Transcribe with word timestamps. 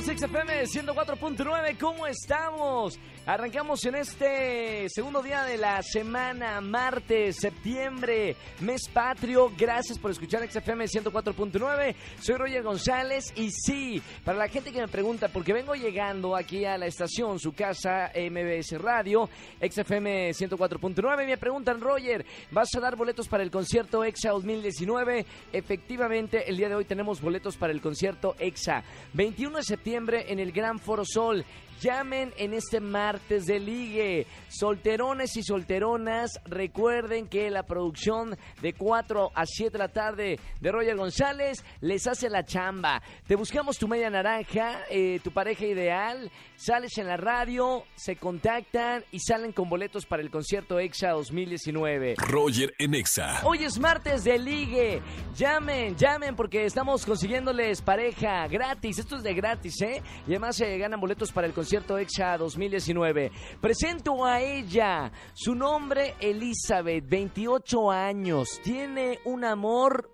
XFM 0.00 0.64
104.9, 0.64 1.78
¿cómo 1.78 2.06
estamos? 2.06 2.98
Arrancamos 3.24 3.82
en 3.86 3.94
este 3.94 4.88
segundo 4.90 5.22
día 5.22 5.42
de 5.44 5.56
la 5.56 5.82
semana, 5.82 6.60
martes, 6.60 7.36
septiembre, 7.40 8.36
mes 8.60 8.88
patrio. 8.92 9.50
Gracias 9.56 9.98
por 9.98 10.10
escuchar 10.10 10.46
XFM 10.48 10.84
104.9. 10.84 11.94
Soy 12.20 12.34
Roger 12.36 12.62
González 12.62 13.32
y 13.36 13.50
sí, 13.50 14.02
para 14.22 14.36
la 14.36 14.48
gente 14.48 14.70
que 14.70 14.80
me 14.80 14.86
pregunta, 14.86 15.28
porque 15.28 15.54
vengo 15.54 15.74
llegando 15.74 16.36
aquí 16.36 16.66
a 16.66 16.76
la 16.76 16.86
estación, 16.86 17.38
su 17.38 17.54
casa, 17.54 18.12
MBS 18.14 18.78
Radio, 18.78 19.30
XFM 19.60 20.30
104.9, 20.30 21.26
me 21.26 21.38
preguntan, 21.38 21.80
Roger, 21.80 22.24
¿vas 22.50 22.68
a 22.76 22.80
dar 22.80 22.96
boletos 22.96 23.28
para 23.28 23.42
el 23.42 23.50
concierto 23.50 24.04
EXA 24.04 24.30
2019? 24.30 25.24
Efectivamente, 25.52 26.48
el 26.48 26.58
día 26.58 26.68
de 26.68 26.74
hoy 26.74 26.84
tenemos 26.84 27.20
boletos 27.20 27.56
para 27.56 27.72
el 27.72 27.80
concierto 27.80 28.36
EXA. 28.38 28.84
21 29.14 29.56
de 29.56 29.64
septiembre 29.64 29.85
en 29.86 30.40
el 30.40 30.50
Gran 30.50 30.80
Foro 30.80 31.04
Sol. 31.04 31.44
Llamen 31.80 32.32
en 32.38 32.54
este 32.54 32.80
martes 32.80 33.44
de 33.44 33.60
ligue. 33.60 34.26
Solterones 34.48 35.36
y 35.36 35.42
solteronas, 35.42 36.40
recuerden 36.46 37.28
que 37.28 37.50
la 37.50 37.64
producción 37.64 38.38
de 38.62 38.72
4 38.72 39.32
a 39.34 39.44
7 39.44 39.72
de 39.72 39.78
la 39.78 39.88
tarde 39.88 40.40
de 40.60 40.72
Roger 40.72 40.96
González 40.96 41.62
les 41.82 42.06
hace 42.06 42.30
la 42.30 42.44
chamba. 42.44 43.02
Te 43.26 43.36
buscamos 43.36 43.76
tu 43.76 43.88
media 43.88 44.08
naranja, 44.08 44.84
eh, 44.88 45.20
tu 45.22 45.32
pareja 45.32 45.66
ideal. 45.66 46.30
Sales 46.56 46.96
en 46.96 47.08
la 47.08 47.18
radio, 47.18 47.84
se 47.94 48.16
contactan 48.16 49.04
y 49.12 49.20
salen 49.20 49.52
con 49.52 49.68
boletos 49.68 50.06
para 50.06 50.22
el 50.22 50.30
concierto 50.30 50.78
EXA 50.78 51.10
2019. 51.10 52.14
Roger 52.16 52.74
en 52.78 52.94
Exa. 52.94 53.42
Hoy 53.44 53.64
es 53.64 53.78
martes 53.78 54.24
de 54.24 54.38
ligue. 54.38 55.02
Llamen, 55.36 55.94
llamen 55.96 56.34
porque 56.36 56.64
estamos 56.64 57.04
consiguiéndoles 57.04 57.82
pareja 57.82 58.48
gratis. 58.48 58.98
Esto 58.98 59.16
es 59.16 59.22
de 59.22 59.34
gratis, 59.34 59.82
¿eh? 59.82 60.02
Y 60.26 60.30
además 60.30 60.56
se 60.56 60.78
ganan 60.78 60.98
boletos 60.98 61.30
para 61.32 61.46
el 61.46 61.52
concierto 61.52 61.65
EXA 61.72 62.38
2019. 62.38 63.30
Presento 63.60 64.24
a 64.24 64.40
ella. 64.40 65.10
Su 65.34 65.54
nombre 65.54 66.14
Elizabeth, 66.20 67.04
28 67.08 67.90
años. 67.90 68.60
Tiene 68.62 69.18
un 69.24 69.44
amor 69.44 70.10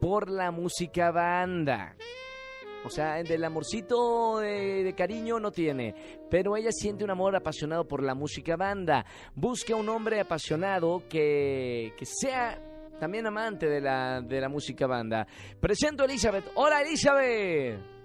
por 0.00 0.30
la 0.30 0.50
música 0.50 1.10
banda. 1.10 1.96
O 2.84 2.90
sea, 2.90 3.22
del 3.22 3.42
amorcito 3.42 4.38
de, 4.38 4.84
de, 4.84 4.94
cariño 4.94 5.40
no 5.40 5.50
tiene. 5.50 5.94
Pero 6.30 6.56
ella 6.56 6.70
siente 6.70 7.04
un 7.04 7.10
amor 7.10 7.34
apasionado 7.34 7.86
por 7.86 8.02
la 8.02 8.14
música 8.14 8.56
banda. 8.56 9.04
Busca 9.34 9.74
un 9.74 9.88
hombre 9.88 10.20
apasionado 10.20 11.02
que, 11.08 11.94
que 11.96 12.04
sea 12.06 12.60
también 13.00 13.26
amante 13.26 13.66
de 13.66 13.80
la, 13.80 14.20
de 14.20 14.40
la 14.40 14.48
música 14.48 14.86
banda. 14.86 15.26
Presento 15.60 16.02
a 16.02 16.06
Elizabeth. 16.06 16.50
Hola 16.54 16.82
Elizabeth. 16.82 17.95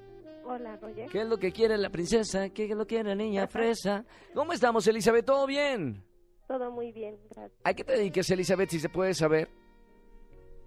Hola, 0.46 0.76
Roger. 0.78 1.10
¿Qué 1.10 1.22
es 1.22 1.28
lo 1.28 1.38
que 1.38 1.52
quiere 1.52 1.78
la 1.78 1.90
princesa? 1.90 2.50
¿Qué 2.50 2.66
es 2.66 2.70
lo 2.72 2.86
que 2.86 2.96
quiere 2.96 3.10
la 3.10 3.16
niña 3.16 3.48
fresa? 3.48 4.06
¿Cómo 4.34 4.54
estamos, 4.54 4.86
Elizabeth? 4.88 5.26
¿Todo 5.26 5.46
bien? 5.46 6.04
Todo 6.48 6.72
muy 6.72 6.92
bien, 6.92 7.18
gracias. 7.30 7.60
¿A 7.64 7.74
qué 7.74 7.84
te 7.84 7.94
dedicas, 7.94 8.30
Elizabeth, 8.30 8.70
si 8.70 8.80
se 8.80 8.90
puede 8.90 9.14
saber? 9.14 9.50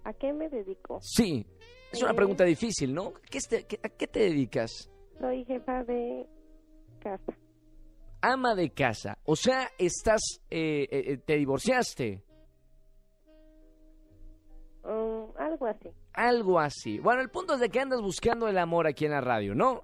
¿A 0.03 0.13
qué 0.13 0.33
me 0.33 0.49
dedico? 0.49 0.99
Sí, 1.01 1.45
es 1.91 2.01
una 2.01 2.11
Eh, 2.11 2.15
pregunta 2.15 2.43
difícil, 2.45 2.93
¿no? 2.93 3.13
¿Qué 3.29 3.37
este- 3.37 3.65
qué- 3.65 3.79
¿A 3.83 3.89
qué 3.89 4.07
te 4.07 4.19
dedicas? 4.21 4.89
Soy 5.19 5.43
jefa 5.45 5.83
de 5.83 6.25
casa. 6.99 7.33
Ama 8.21 8.55
de 8.55 8.71
casa. 8.71 9.17
O 9.25 9.35
sea, 9.35 9.69
estás, 9.77 10.21
eh, 10.49 10.87
eh, 10.89 11.03
eh, 11.13 11.17
te 11.17 11.35
divorciaste. 11.37 12.23
Algo 15.55 15.67
así. 15.67 15.89
Algo 16.13 16.59
así. 16.59 16.99
Bueno, 16.99 17.21
el 17.21 17.29
punto 17.29 17.53
es 17.55 17.59
de 17.59 17.69
que 17.69 17.79
andas 17.79 18.01
buscando 18.01 18.47
el 18.47 18.57
amor 18.57 18.87
aquí 18.87 19.05
en 19.05 19.11
la 19.11 19.21
radio, 19.21 19.55
¿no? 19.55 19.83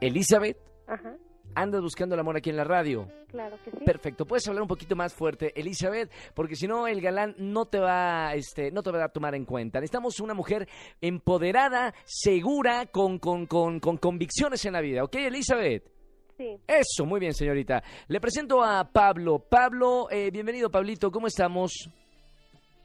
Elizabeth, 0.00 0.58
Ajá, 0.86 1.16
andas 1.54 1.80
buscando 1.82 2.14
el 2.14 2.20
amor 2.20 2.36
aquí 2.36 2.50
en 2.50 2.56
la 2.56 2.64
radio. 2.64 3.08
claro 3.28 3.58
que 3.64 3.70
sí. 3.72 3.78
Perfecto, 3.84 4.26
puedes 4.26 4.46
hablar 4.46 4.62
un 4.62 4.68
poquito 4.68 4.94
más 4.94 5.12
fuerte, 5.12 5.52
Elizabeth, 5.58 6.10
porque 6.34 6.54
si 6.54 6.68
no 6.68 6.86
el 6.86 7.00
galán 7.00 7.34
no 7.38 7.66
te 7.66 7.78
va, 7.80 8.32
este, 8.34 8.70
no 8.70 8.82
te 8.82 8.92
va 8.92 9.04
a 9.04 9.08
tomar 9.08 9.34
en 9.34 9.44
cuenta. 9.44 9.80
Necesitamos 9.80 10.20
una 10.20 10.34
mujer 10.34 10.68
empoderada, 11.00 11.94
segura, 12.04 12.86
con, 12.86 13.18
con, 13.18 13.46
con, 13.46 13.80
con 13.80 13.96
convicciones 13.96 14.64
en 14.66 14.72
la 14.74 14.80
vida, 14.80 15.02
¿ok, 15.02 15.16
Elizabeth? 15.16 15.90
Sí, 16.36 16.56
Eso, 16.68 17.04
muy 17.04 17.18
bien, 17.18 17.34
señorita. 17.34 17.82
Le 18.06 18.20
presento 18.20 18.62
a 18.62 18.88
Pablo. 18.92 19.40
Pablo, 19.40 20.06
eh, 20.08 20.30
bienvenido, 20.30 20.70
Pablito, 20.70 21.10
¿cómo 21.10 21.26
estamos? 21.26 21.90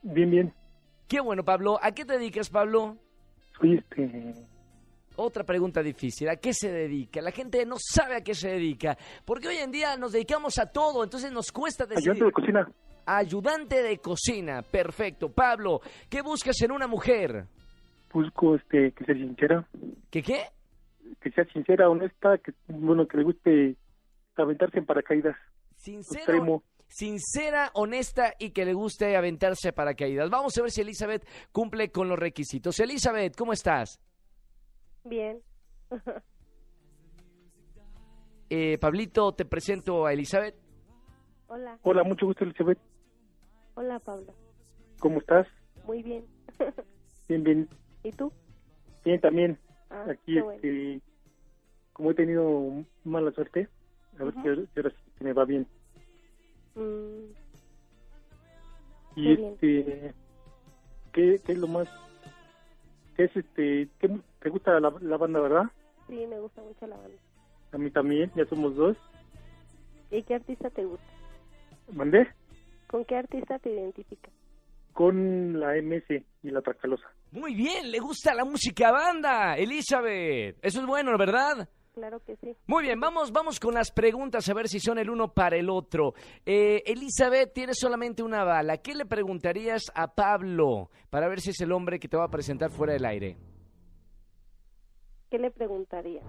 Bien, 0.03 0.29
bien. 0.29 0.53
Qué 1.07 1.19
bueno, 1.21 1.43
Pablo. 1.43 1.79
¿A 1.81 1.91
qué 1.91 2.05
te 2.05 2.13
dedicas, 2.13 2.49
Pablo? 2.49 2.97
Soy 3.59 3.75
este. 3.75 4.33
Otra 5.15 5.43
pregunta 5.43 5.81
difícil. 5.83 6.27
¿A 6.29 6.37
qué 6.37 6.53
se 6.53 6.71
dedica? 6.71 7.21
La 7.21 7.31
gente 7.31 7.65
no 7.65 7.75
sabe 7.77 8.15
a 8.15 8.21
qué 8.21 8.33
se 8.33 8.49
dedica. 8.49 8.97
Porque 9.25 9.47
hoy 9.47 9.57
en 9.57 9.71
día 9.71 9.95
nos 9.95 10.11
dedicamos 10.11 10.57
a 10.57 10.71
todo, 10.71 11.03
entonces 11.03 11.31
nos 11.31 11.51
cuesta 11.51 11.85
decidir. 11.85 12.11
Ayudante 12.11 12.25
de 12.25 12.31
cocina. 12.31 12.71
Ayudante 13.05 13.83
de 13.83 13.97
cocina. 13.99 14.61
Perfecto. 14.63 15.29
Pablo, 15.29 15.81
¿qué 16.09 16.21
buscas 16.21 16.59
en 16.61 16.71
una 16.71 16.87
mujer? 16.87 17.45
Busco 18.11 18.55
este, 18.55 18.91
que 18.91 19.05
sea 19.05 19.15
sincera. 19.15 19.67
¿Qué 20.09 20.23
qué? 20.23 20.45
Que 21.21 21.31
sea 21.31 21.45
sincera, 21.45 21.89
honesta. 21.89 22.37
Que, 22.39 22.53
bueno, 22.67 23.07
que 23.07 23.17
le 23.17 23.23
guste 23.23 23.75
aventarse 24.35 24.79
en 24.79 24.85
paracaídas. 24.85 25.35
Sincero, 25.75 26.19
Extremo. 26.21 26.63
Sincera, 26.95 27.71
honesta 27.73 28.33
y 28.37 28.51
que 28.51 28.65
le 28.65 28.73
guste 28.73 29.15
aventarse 29.17 29.73
paracaídas. 29.73 30.29
Vamos 30.29 30.55
a 30.57 30.61
ver 30.61 30.69
si 30.71 30.81
Elizabeth 30.81 31.27
cumple 31.51 31.91
con 31.91 32.07
los 32.07 32.19
requisitos. 32.19 32.79
Elizabeth, 32.79 33.35
¿cómo 33.35 33.51
estás? 33.53 33.99
bien. 35.03 35.41
Eh, 38.49 38.77
Pablito, 38.77 39.33
te 39.33 39.45
presento 39.45 40.05
a 40.05 40.13
Elizabeth. 40.13 40.55
Hola, 41.47 41.77
Hola, 41.81 42.03
mucho 42.03 42.25
gusto, 42.27 42.43
Elizabeth. 42.43 42.77
hola, 43.75 43.99
Pablo. 43.99 44.33
¿Cómo 44.99 45.19
estás? 45.19 45.47
Muy 45.85 46.03
bien. 46.03 46.25
Bien, 47.27 47.43
bien. 47.43 47.69
¿Y 48.03 48.11
tú? 48.11 48.31
Bien, 49.03 49.19
también. 49.19 49.57
Ah, 49.89 50.05
Aquí, 50.11 50.35
qué 50.35 50.41
bueno. 50.41 50.55
este. 50.63 51.01
Como 51.93 52.11
he 52.11 52.13
tenido 52.15 52.83
mala 53.03 53.31
suerte, 53.31 53.67
a 54.19 54.23
ver 54.23 54.33
si 54.33 54.39
ahora- 54.47 54.61
si 54.73 54.79
ahora 54.79 54.89
sí 54.91 55.11
que 55.17 55.23
me 55.23 55.33
va 55.33 55.45
bien. 55.45 55.67
Mm, 56.75 57.31
Y 59.15 59.31
este. 59.33 60.13
¿qué, 61.11 61.39
¿Qué 61.45 61.51
es 61.51 61.57
lo 61.57 61.67
más.? 61.67 61.87
¿Qué 63.15 63.25
es 63.25 63.35
este.? 63.37 63.87
¿qué, 63.99 64.09
¿Te 64.39 64.49
gusta 64.49 64.79
la, 64.79 64.93
la 65.01 65.17
banda, 65.17 65.39
verdad? 65.39 65.63
sí, 66.07 66.25
me 66.27 66.39
gusta 66.39 66.61
mucho 66.61 66.87
la 66.87 66.97
banda. 66.97 67.17
A 67.71 67.77
mí 67.77 67.89
también, 67.91 68.31
ya 68.35 68.45
somos 68.45 68.75
dos. 68.75 68.97
¿Y 70.11 70.21
qué 70.23 70.35
artista 70.35 70.69
te 70.69 70.83
gusta? 70.85 71.05
¿Mandé? 71.91 72.27
¿Con 72.87 73.03
qué 73.05 73.15
artista 73.17 73.57
te 73.59 73.71
identificas? 73.71 74.31
Con 74.93 75.59
la 75.59 75.73
MS 75.81 76.23
y 76.43 76.51
la 76.51 76.61
Tracalosa. 76.61 77.07
Muy 77.31 77.55
bien, 77.55 77.89
le 77.91 77.97
gusta 77.99 78.35
la 78.35 78.45
música 78.45 78.91
banda, 78.91 79.55
Elizabeth. 79.57 80.57
Eso 80.61 80.81
es 80.81 80.85
bueno, 80.85 81.17
¿verdad? 81.17 81.67
Claro 81.93 82.19
que 82.21 82.35
sí. 82.37 82.55
Muy 82.65 82.83
bien, 82.83 82.99
vamos, 82.99 83.31
vamos 83.31 83.59
con 83.59 83.75
las 83.75 83.91
preguntas 83.91 84.49
a 84.49 84.53
ver 84.55 84.67
si 84.67 84.79
son 84.79 84.97
el 84.97 85.11
uno 85.11 85.31
para 85.31 85.57
el 85.57 85.69
otro. 85.69 86.13
Eh, 86.43 86.81
Elizabeth, 86.87 87.53
tienes 87.53 87.77
solamente 87.79 88.23
una 88.23 88.43
bala. 88.43 88.77
¿Qué 88.77 88.95
le 88.95 89.05
preguntarías 89.05 89.91
a 89.93 90.07
Pablo 90.07 90.89
para 91.11 91.27
ver 91.27 91.39
si 91.39 91.51
es 91.51 91.61
el 91.61 91.71
hombre 91.71 91.99
que 91.99 92.07
te 92.07 92.17
va 92.17 92.25
a 92.25 92.29
presentar 92.29 92.71
fuera 92.71 92.93
del 92.93 93.05
aire? 93.05 93.37
¿Qué 95.29 95.37
le 95.37 95.51
preguntaría? 95.51 96.21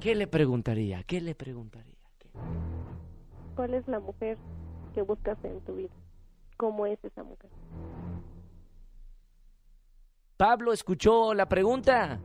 ¿Qué 0.00 0.16
le 0.16 0.26
preguntaría? 0.26 1.04
¿Qué 1.04 1.20
le 1.20 1.36
preguntaría? 1.36 1.96
¿Qué? 2.18 2.28
¿Cuál 3.54 3.74
es 3.74 3.86
la 3.86 4.00
mujer 4.00 4.36
que 4.94 5.02
buscas 5.02 5.38
en 5.44 5.60
tu 5.60 5.76
vida? 5.76 5.94
¿Cómo 6.56 6.86
es 6.86 6.98
esa 7.04 7.22
mujer? 7.22 7.50
Pablo, 10.36 10.72
¿escuchó 10.72 11.34
la 11.34 11.46
pregunta? 11.46 12.20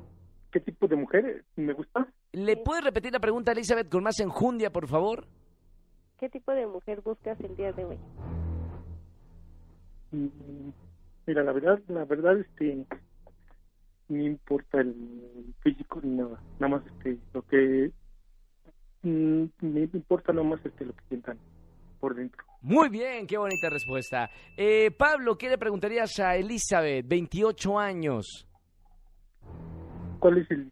¿Qué 0.52 0.60
tipo 0.60 0.88
de 0.88 0.96
mujer 0.96 1.46
me 1.56 1.74
gusta? 1.74 2.08
¿Le 2.32 2.58
puedes 2.58 2.84
repetir 2.84 3.12
la 3.12 3.20
pregunta, 3.20 3.52
Elizabeth, 3.52 3.90
con 3.90 4.04
más 4.04 4.20
enjundia, 4.20 4.72
por 4.72 4.88
favor? 4.88 5.28
¿Qué 6.18 6.30
tipo 6.30 6.52
de 6.52 6.66
mujer 6.66 7.02
buscas 7.02 7.40
el 7.42 7.56
día 7.56 7.72
de 7.74 7.86
hoy? 7.86 7.98
Mm, 10.12 10.70
Mira, 11.28 11.44
la 11.44 11.52
verdad, 11.52 11.80
la 11.90 12.06
verdad, 12.06 12.40
este, 12.40 12.86
no 14.08 14.24
importa 14.24 14.80
el 14.80 15.54
físico 15.60 16.00
ni 16.02 16.16
nada, 16.16 16.42
nada 16.58 16.78
más, 16.78 16.88
este, 16.88 17.18
lo 17.34 17.42
que, 17.42 17.92
mm, 19.02 19.44
me 19.60 19.82
importa 19.82 20.32
nada 20.32 20.48
más, 20.48 20.66
este, 20.66 20.86
lo 20.86 20.94
que 20.94 21.04
sientan 21.10 21.38
por 22.00 22.16
dentro. 22.16 22.46
Muy 22.62 22.88
bien, 22.88 23.28
qué 23.28 23.38
bonita 23.38 23.70
respuesta. 23.70 24.30
Eh, 24.56 24.90
Pablo, 24.98 25.38
¿qué 25.38 25.50
le 25.50 25.58
preguntarías 25.58 26.18
a 26.20 26.38
Elizabeth, 26.38 27.06
28 27.06 27.78
años? 27.78 28.48
¿Cuál 30.20 30.38
es 30.40 30.52
el, 30.52 30.72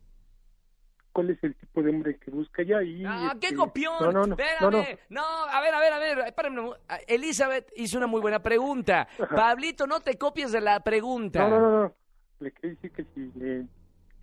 cuál 1.12 1.30
es 1.30 1.44
el 1.44 1.56
tipo 1.56 1.82
de 1.82 1.90
hombre 1.92 2.18
que 2.18 2.32
busca 2.32 2.62
ella 2.62 2.84
y... 2.84 3.04
¡Ah, 3.06 3.36
qué 3.40 3.48
este, 3.48 3.58
copión! 3.58 3.96
No, 4.02 4.12
no, 4.12 4.26
no, 4.28 4.36
Espérame. 4.36 4.62
no, 4.62 4.72
no. 4.72 4.84
No, 5.10 5.46
a 5.46 5.62
ver, 5.62 5.74
a 5.74 5.80
ver, 5.80 5.94
a 5.94 6.00
ver. 6.00 6.20
espérame. 6.20 6.74
Elizabeth 7.08 7.72
hizo 7.76 7.98
una 7.98 8.08
muy 8.08 8.22
buena 8.22 8.42
pregunta. 8.42 9.08
Pablito, 9.34 9.88
no 9.88 10.00
te 10.02 10.18
copies 10.18 10.52
de 10.52 10.62
la 10.62 10.80
pregunta. 10.82 11.48
No, 11.48 11.50
no, 11.50 11.60
no, 11.60 11.82
no. 11.84 11.94
Le 12.40 12.52
quería 12.52 12.72
decir 12.72 12.92
que 12.92 13.06
si 13.14 13.40
le, 13.40 13.66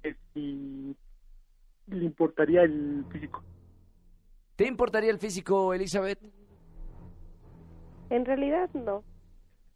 que 0.02 0.16
si 0.34 0.94
le 1.86 2.04
importaría 2.04 2.62
el 2.62 3.04
físico. 3.10 3.42
¿Te 4.56 4.66
importaría 4.66 5.10
el 5.10 5.18
físico, 5.18 5.72
Elizabeth? 5.72 6.20
En 8.10 8.24
realidad 8.26 8.68
no. 8.74 9.02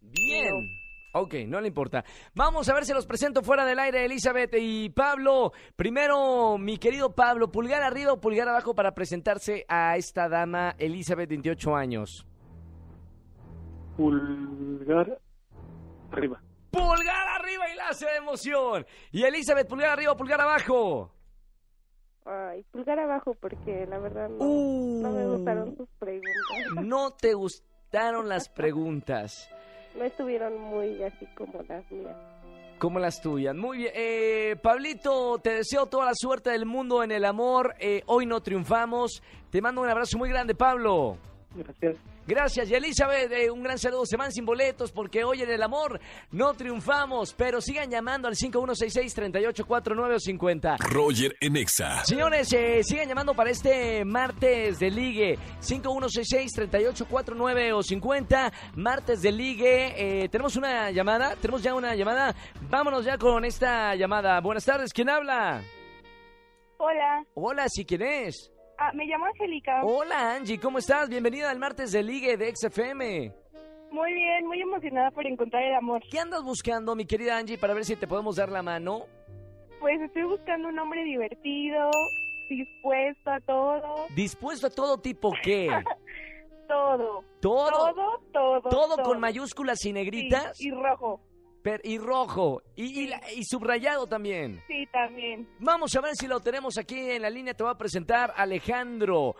Bien. 0.02 0.85
Ok, 1.18 1.34
no 1.46 1.60
le 1.60 1.68
importa. 1.68 2.04
Vamos 2.34 2.68
a 2.68 2.74
ver 2.74 2.84
si 2.84 2.92
los 2.92 3.06
presento 3.06 3.42
fuera 3.42 3.64
del 3.64 3.78
aire, 3.78 4.04
Elizabeth 4.04 4.54
y 4.58 4.90
Pablo. 4.90 5.52
Primero, 5.74 6.58
mi 6.58 6.76
querido 6.78 7.14
Pablo, 7.14 7.50
pulgar 7.50 7.82
arriba 7.82 8.12
o 8.12 8.20
pulgar 8.20 8.48
abajo 8.48 8.74
para 8.74 8.92
presentarse 8.92 9.64
a 9.68 9.96
esta 9.96 10.28
dama, 10.28 10.74
Elizabeth, 10.78 11.28
28 11.30 11.74
años. 11.74 12.26
Pulgar 13.96 15.18
arriba. 16.12 16.42
Pulgar 16.70 17.28
arriba 17.40 17.64
y 17.72 17.76
la 17.76 17.88
hace 17.88 18.04
de 18.06 18.16
emoción. 18.16 18.86
Y 19.10 19.22
Elizabeth, 19.24 19.66
pulgar 19.69 19.90
arriba 19.90 20.12
o 20.12 20.16
pulgar 20.16 20.40
abajo. 20.40 21.12
Ay, 22.26 22.62
pulgar 22.72 22.98
abajo 22.98 23.34
porque 23.40 23.86
la 23.86 23.98
verdad 23.98 24.28
no, 24.28 24.44
Uh. 24.44 25.00
no 25.02 25.10
me 25.12 25.26
gustaron 25.26 25.76
sus 25.76 25.88
preguntas. 25.98 26.84
No 26.84 27.10
te 27.12 27.34
gustaron 27.34 28.28
las 28.28 28.48
preguntas. 28.48 29.48
No 29.96 30.04
estuvieron 30.04 30.58
muy 30.60 31.02
así 31.02 31.26
como 31.34 31.62
las 31.69 31.90
mías. 31.90 32.16
Como 32.78 32.98
las 32.98 33.20
tuyas. 33.22 33.54
Muy 33.54 33.78
bien. 33.78 33.93
Eh, 33.94 34.56
Pablito, 34.62 35.38
te 35.38 35.54
deseo 35.54 35.87
toda 35.87 36.06
la 36.06 36.12
suerte 36.14 36.50
del 36.50 36.66
mundo 36.66 37.02
en 37.02 37.10
el 37.10 37.25
amor. 37.25 37.75
Eh, 37.78 38.02
hoy 38.06 38.26
no 38.26 38.43
triunfamos. 38.43 39.22
Te 39.50 39.62
mando 39.62 39.81
un 39.81 39.88
abrazo 39.88 40.19
muy 40.19 40.28
grande, 40.28 40.54
Pablo. 40.54 41.16
Gracias. 41.54 41.96
Gracias. 42.26 42.69
Y 42.70 42.75
Elizabeth, 42.75 43.31
eh, 43.32 43.50
un 43.50 43.62
gran 43.62 43.78
saludo. 43.78 44.05
Se 44.05 44.17
van 44.17 44.32
sin 44.32 44.44
boletos 44.44 44.90
porque 44.90 45.23
hoy 45.23 45.43
en 45.43 45.50
el 45.50 45.62
amor 45.62 46.00
no 46.32 46.55
triunfamos. 46.55 47.32
Pero 47.34 47.61
sigan 47.61 47.88
llamando 47.90 48.26
al 48.26 48.34
5166-3849 48.34 50.14
o 50.14 50.20
50. 50.20 50.76
Roger 50.78 51.37
en 51.40 51.56
Exa. 51.56 52.05
Señores, 52.05 52.52
eh, 52.52 52.82
sigan 52.82 53.08
llamando 53.08 53.34
para 53.34 53.50
este 53.50 54.05
martes 54.05 54.81
de 54.81 54.90
ligue 54.90 55.38
5166-3849 55.61 57.73
o 57.73 57.82
50. 57.82 58.52
Martes 58.75 59.22
de 59.22 59.32
ligue. 59.32 60.25
Eh, 60.25 60.29
tenemos 60.29 60.56
una 60.56 60.90
llamada. 60.90 61.37
Tenemos 61.37 61.62
ya 61.62 61.75
una 61.75 61.94
llamada. 61.94 62.34
Vámonos 62.69 63.05
ya 63.05 63.17
con 63.19 63.44
esta 63.44 63.94
llamada. 63.94 64.40
Buenas 64.40 64.64
tardes. 64.64 64.93
¿Quién 64.93 65.08
habla? 65.08 65.62
Hola, 66.79 67.25
Hola, 67.34 67.69
¿sí 67.69 67.84
quién 67.87 68.02
es? 68.02 68.50
Ah, 68.78 68.93
me 68.94 69.05
llamo 69.06 69.26
Angélica. 69.26 69.82
Hola, 69.84 70.34
Angie. 70.34 70.58
¿Cómo 70.58 70.78
estás? 70.78 71.08
Bienvenida 71.08 71.50
al 71.50 71.58
martes 71.58 71.93
de 71.93 72.02
ligue 72.02 72.37
de 72.37 72.55
XFM. 72.55 73.32
Muy 73.90 74.12
bien, 74.12 74.46
muy 74.46 74.61
emocionada 74.61 75.11
por 75.11 75.26
encontrar 75.26 75.62
el 75.62 75.75
amor. 75.75 76.02
¿Qué 76.11 76.19
andas 76.19 76.43
buscando, 76.43 76.94
mi 76.94 77.06
querida 77.06 77.37
Angie, 77.37 77.56
para 77.58 77.73
ver 77.75 77.84
si 77.84 77.96
te 77.96 78.06
podemos 78.06 78.37
dar 78.37 78.50
la 78.50 78.62
mano? 78.62 79.06
Pues 79.81 80.00
estoy 80.00 80.25
buscando 80.25 80.69
un 80.69 80.78
hombre 80.78 81.05
divertido, 81.05 81.90
dispuesto 82.49 83.31
a 83.31 83.40
todo, 83.40 84.06
¿Dispuesto 84.14 84.67
a 84.67 84.70
todo 84.70 84.99
tipo 84.99 85.32
qué? 85.43 85.69
todo. 86.69 87.25
Todo. 87.40 87.70
Todo, 87.70 88.20
todo. 88.32 88.61
Todo 88.62 89.02
con 89.02 89.20
mayúsculas 89.20 89.79
y 89.84 89.88
Sí, 89.88 89.93
negritas 89.93 90.61
y 90.61 90.70
rojo. 90.70 91.20
Per- 91.66 91.80
y 91.82 91.98
rojo 91.98 92.62
y, 92.76 93.02
y 93.02 93.06
la- 93.08 93.20
y 93.34 93.42
subrayado 93.44 94.06
también. 94.06 94.62
Sí, 94.68 94.86
también. 94.92 95.48
Vamos 95.58 95.96
a 95.96 96.00
ver 96.00 96.14
si 96.14 96.28
lo 96.28 96.38
tenemos 96.38 96.78
aquí 96.78 96.96
en 97.10 97.22
la 97.22 97.28
línea. 97.30 97.54
Te 97.54 97.64
voy 97.64 97.72
a 97.72 97.76
presentar 97.76 98.32
Alejandro. 98.36 99.34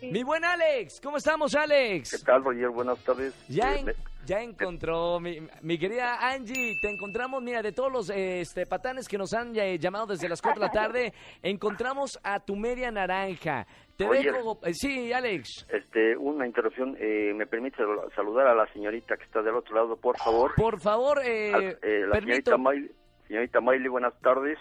Mi 0.00 0.22
buen 0.22 0.42
Alex. 0.42 0.98
¿Cómo 1.02 1.18
estamos, 1.18 1.54
Alex? 1.54 2.12
¿Qué 2.16 2.24
tal, 2.24 2.42
Roger? 2.42 2.70
Buenas 2.70 2.98
tardes. 3.00 3.34
Ya, 3.48 3.74
Eh, 3.74 3.80
en- 3.80 3.94
ya 4.26 4.40
encontró, 4.42 5.20
mi, 5.20 5.38
mi 5.62 5.78
querida 5.78 6.18
Angie, 6.28 6.74
te 6.82 6.90
encontramos, 6.90 7.42
mira, 7.42 7.62
de 7.62 7.72
todos 7.72 7.92
los 7.92 8.10
este, 8.10 8.66
patanes 8.66 9.08
que 9.08 9.16
nos 9.16 9.32
han 9.32 9.56
eh, 9.56 9.78
llamado 9.78 10.06
desde 10.06 10.28
las 10.28 10.42
4 10.42 10.60
de 10.60 10.66
la 10.66 10.72
tarde, 10.72 11.12
encontramos 11.42 12.18
a 12.22 12.40
tu 12.40 12.56
media 12.56 12.90
naranja. 12.90 13.66
Te 13.96 14.06
Oye. 14.06 14.30
dejo, 14.30 14.58
eh, 14.64 14.74
sí, 14.74 15.12
Alex, 15.12 15.66
este, 15.70 16.16
una 16.18 16.46
interrupción. 16.46 16.96
Eh, 17.00 17.32
¿Me 17.34 17.46
permite 17.46 17.76
sal- 17.78 18.10
saludar 18.14 18.46
a 18.48 18.54
la 18.54 18.66
señorita 18.72 19.16
que 19.16 19.24
está 19.24 19.40
del 19.42 19.54
otro 19.54 19.74
lado, 19.74 19.96
por 19.96 20.18
favor? 20.18 20.52
por 20.56 20.80
favor, 20.80 21.20
eh, 21.24 21.52
Al- 21.54 21.78
eh, 21.82 22.00
la 22.06 22.12
permito, 22.12 22.50
señorita 22.50 22.58
Miley. 22.58 22.90
Señorita 23.28 23.60
Miley, 23.60 23.88
buenas 23.88 24.20
tardes. 24.20 24.58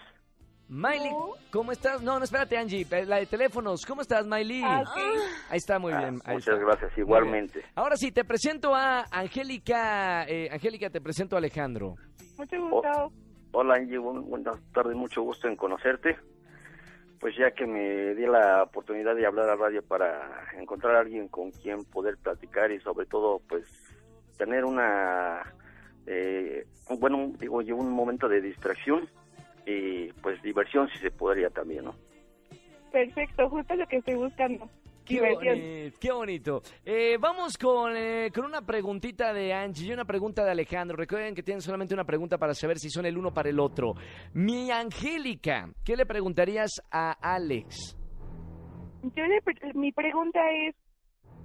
Miley, 0.67 1.11
¿cómo 1.51 1.71
estás? 1.71 2.01
No, 2.01 2.17
no, 2.17 2.25
espérate, 2.25 2.57
Angie, 2.57 2.85
la 3.05 3.17
de 3.17 3.27
teléfonos, 3.27 3.85
¿cómo 3.85 4.01
estás, 4.01 4.25
Miley? 4.25 4.63
Ah. 4.63 4.83
Ahí 5.49 5.57
está, 5.57 5.77
muy 5.77 5.93
Ah, 5.93 5.99
bien. 5.99 6.19
ahí 6.25 6.35
muchas 6.35 6.55
está. 6.55 6.65
gracias, 6.65 6.97
igualmente. 6.97 7.63
Ahora 7.75 7.95
sí, 7.97 8.11
te 8.11 8.23
presento 8.25 8.73
a 8.73 9.05
Angélica, 9.11 10.23
eh, 10.27 10.49
Angélica, 10.51 10.89
te 10.89 11.01
presento 11.01 11.35
a 11.35 11.39
Alejandro. 11.39 11.95
Mucho 12.37 12.59
gusto. 12.69 13.11
Hola, 13.51 13.75
Angie. 13.75 13.97
buen- 13.99 14.27
buenas 14.27 14.57
tardes, 14.73 14.95
mucho 14.95 15.21
gusto 15.21 15.47
en 15.47 15.55
conocerte. 15.55 16.17
Pues 17.19 17.35
ya 17.37 17.51
que 17.51 17.65
me 17.65 18.13
di 18.15 18.25
la 18.25 18.63
oportunidad 18.63 19.15
de 19.15 19.25
hablar 19.25 19.49
a 19.49 19.55
radio 19.55 19.81
para 19.83 20.47
encontrar 20.59 20.95
a 20.95 20.99
alguien 20.99 21.27
con 21.27 21.51
quien 21.51 21.85
poder 21.85 22.17
platicar 22.17 22.71
y 22.71 22.79
sobre 22.81 23.05
todo, 23.05 23.39
pues, 23.47 23.63
tener 24.37 24.65
una, 24.65 25.41
eh, 26.07 26.65
bueno, 26.99 27.31
digo 27.39 27.61
yo, 27.61 27.77
un 27.77 27.91
momento 27.91 28.27
de 28.27 28.41
distracción 28.41 29.07
y 29.65 30.11
pues 30.21 30.41
diversión 30.41 30.87
si 30.89 30.99
se 30.99 31.11
podría 31.11 31.49
también, 31.49 31.85
¿no? 31.85 31.95
Perfecto, 32.91 33.49
justo 33.49 33.75
lo 33.75 33.87
que 33.87 33.97
estoy 33.97 34.15
buscando. 34.15 34.69
Qué 35.05 35.21
bonito, 35.21 35.97
qué 36.01 36.11
bonito. 36.11 36.61
Eh, 36.83 37.17
vamos 37.19 37.57
con, 37.57 37.95
eh, 37.95 38.31
con 38.33 38.45
una 38.45 38.65
preguntita 38.65 39.33
de 39.33 39.53
Angie 39.53 39.89
y 39.89 39.93
una 39.93 40.05
pregunta 40.05 40.43
de 40.43 40.49
Alejandro. 40.49 40.97
Recuerden 40.97 41.35
que 41.35 41.43
tienen 41.43 41.61
solamente 41.61 41.93
una 41.93 42.05
pregunta 42.05 42.39
para 42.39 42.55
saber 42.55 42.79
si 42.79 42.89
son 42.89 43.05
el 43.05 43.15
uno 43.15 43.31
para 43.31 43.49
el 43.49 43.59
otro. 43.59 43.93
Mi 44.33 44.71
Angélica, 44.71 45.69
¿qué 45.83 45.95
le 45.95 46.07
preguntarías 46.07 46.71
a 46.89 47.11
Alex? 47.21 47.95
Yo 49.03 49.25
le 49.27 49.41
pre- 49.43 49.73
mi 49.75 49.91
pregunta 49.91 50.39
es, 50.51 50.75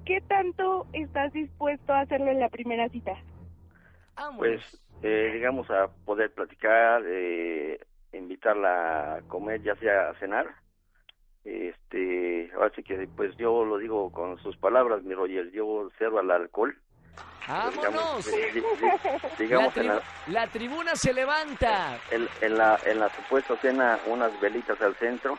¿qué 0.07 0.23
tanto 0.23 0.87
estás 0.95 1.31
dispuesto 1.35 1.93
a 1.93 2.01
hacerlo 2.01 2.31
en 2.31 2.41
la 2.41 2.49
primera 2.49 2.89
cita? 2.89 3.13
Pues, 4.39 4.63
eh, 5.03 5.33
digamos, 5.35 5.69
a 5.71 5.89
poder 6.07 6.33
platicar, 6.33 7.03
eh, 7.07 7.79
invitarla 8.13 9.17
a 9.17 9.21
comer, 9.23 9.63
ya 9.63 9.75
sea 9.77 10.11
a 10.11 10.15
cenar. 10.15 10.47
Este, 11.45 12.51
ahora 12.55 12.71
sí 12.77 12.83
que, 12.83 13.09
pues 13.17 13.37
yo 13.37 13.65
lo 13.65 13.79
digo 13.79 14.11
con 14.13 14.39
sus 14.43 14.57
palabras, 14.57 15.03
mi 15.03 15.15
Roger, 15.15 15.51
yo 15.53 15.89
cero 15.99 16.19
al 16.19 16.31
alcohol. 16.31 16.77
¡Vámonos! 17.49 18.27
Digamos, 19.39 19.75
di- 19.75 19.81
di- 19.81 19.81
La, 19.81 19.81
en, 19.83 19.87
la, 19.89 20.03
la 20.29 20.47
tribuna 20.49 20.95
se 20.95 21.13
levanta. 21.15 21.99
en, 22.11 22.29
en 22.43 22.59
la, 22.59 22.79
en 22.85 23.01
la 23.01 23.09
supuesta 23.09 23.57
cena, 23.57 23.99
unas 24.07 24.39
velitas 24.41 24.81
al 24.81 24.95
centro. 24.97 25.39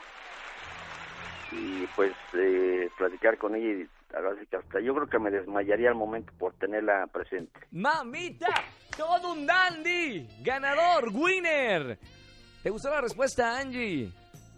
Y 1.52 1.86
pues, 1.96 2.14
eh, 2.34 2.90
platicar 2.98 3.38
con 3.38 3.56
ella 3.56 3.68
y 3.68 3.88
hasta 4.56 4.80
yo 4.82 4.94
creo 4.96 5.08
que 5.08 5.20
me 5.20 5.32
desmayaría 5.32 5.90
al 5.90 5.96
momento 5.96 6.34
por 6.38 6.54
tenerla 6.54 7.08
presente. 7.08 7.60
¡Mamita! 7.72 8.48
¡Todo 8.98 9.34
un 9.34 9.46
dandy! 9.46 10.28
¡Ganador! 10.44 11.10
¡Winner! 11.14 11.98
¿Te 12.64 12.70
gustó 12.70 12.90
la 12.90 13.02
respuesta, 13.02 13.58
Angie? 13.60 14.10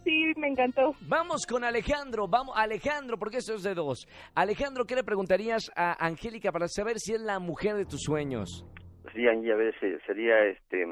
Sí, 0.03 0.33
me 0.37 0.49
encantó. 0.49 0.93
Vamos 1.07 1.45
con 1.45 1.63
Alejandro, 1.63 2.27
vamos, 2.27 2.53
Alejandro, 2.57 3.17
porque 3.17 3.37
esto 3.37 3.53
es 3.55 3.63
de 3.63 3.73
dos. 3.73 4.05
Alejandro, 4.35 4.83
¿qué 4.85 4.95
le 4.95 5.03
preguntarías 5.03 5.71
a 5.75 6.05
Angélica 6.05 6.51
para 6.51 6.67
saber 6.67 6.99
si 6.99 7.13
es 7.13 7.21
la 7.21 7.39
mujer 7.39 7.75
de 7.77 7.85
tus 7.85 8.01
sueños? 8.01 8.65
Sí, 9.13 9.25
Angie, 9.27 9.53
a 9.53 9.55
veces 9.55 10.01
sería 10.05 10.33
este 10.45 10.83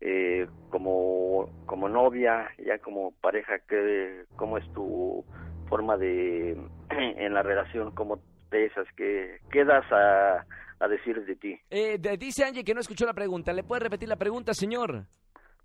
eh, 0.00 0.46
como 0.70 1.48
como 1.66 1.88
novia, 1.88 2.48
ya 2.58 2.78
como 2.78 3.12
pareja, 3.20 3.58
que 3.68 4.24
cómo 4.34 4.58
es 4.58 4.64
tu 4.72 5.24
forma 5.68 5.96
de 5.96 6.52
en 6.90 7.32
la 7.32 7.42
relación, 7.44 7.92
cómo 7.94 8.20
piensas, 8.50 8.86
qué 8.96 9.38
qué 9.52 9.64
das 9.64 9.84
a, 9.92 10.44
a 10.80 10.88
decir 10.88 11.24
de 11.24 11.36
ti. 11.36 11.60
Eh, 11.70 11.98
de- 11.98 12.16
dice 12.16 12.44
Angie 12.44 12.64
que 12.64 12.74
no 12.74 12.80
escuchó 12.80 13.06
la 13.06 13.14
pregunta. 13.14 13.52
¿Le 13.52 13.62
puede 13.62 13.82
repetir 13.84 14.08
la 14.08 14.16
pregunta, 14.16 14.54
señor? 14.54 15.04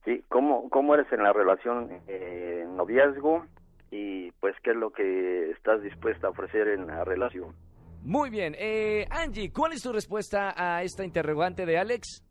Sí, 0.06 0.24
cómo 0.30 0.70
cómo 0.70 0.94
eres 0.94 1.12
en 1.12 1.24
la 1.24 1.34
relación 1.34 1.90
eh, 2.08 2.66
noviazgo 2.70 3.46
y 3.92 4.32
pues 4.34 4.56
qué 4.64 4.72
es 4.72 4.78
lo 4.78 4.92
que 4.92 5.52
estás 5.52 5.82
dispuesta 5.82 6.28
a 6.28 6.30
ofrecer 6.30 6.68
en 6.68 6.88
la 6.88 7.04
relación. 7.04 7.56
Muy 8.04 8.30
bien. 8.30 8.56
Eh, 8.60 9.08
Angie, 9.10 9.52
¿cuál 9.52 9.74
es 9.74 9.82
tu 9.82 9.92
respuesta 9.92 10.54
a 10.56 10.84
esta 10.84 11.04
interrogante 11.04 11.66
de 11.66 11.80
Alex? 11.80 12.24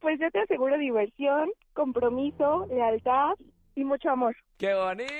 Pues 0.00 0.18
yo 0.18 0.30
te 0.30 0.40
aseguro 0.40 0.78
diversión, 0.78 1.50
compromiso, 1.74 2.66
lealtad 2.70 3.34
y 3.74 3.84
mucho 3.84 4.08
amor. 4.08 4.34
¡Qué 4.56 4.72
bonito! 4.74 5.12